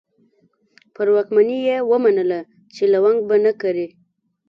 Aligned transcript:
پر 0.95 1.07
واکمنانو 1.15 1.57
یې 1.67 1.75
ومنله 1.91 2.39
چې 2.73 2.83
لونګ 2.93 3.19
به 3.27 3.35
نه 3.45 3.51
کري. 3.61 3.87